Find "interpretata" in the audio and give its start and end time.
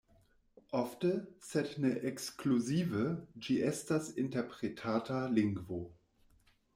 4.23-5.21